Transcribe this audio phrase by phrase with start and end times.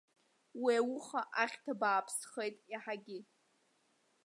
[0.63, 3.19] Уи ауха ахьҭа бааԥсхеит еиҳагьы.